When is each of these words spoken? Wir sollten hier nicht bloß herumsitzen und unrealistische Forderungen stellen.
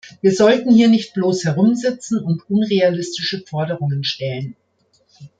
Wir 0.23 0.31
sollten 0.33 0.71
hier 0.71 0.89
nicht 0.89 1.13
bloß 1.13 1.45
herumsitzen 1.45 2.23
und 2.23 2.49
unrealistische 2.49 3.43
Forderungen 3.45 4.03
stellen. 4.03 4.55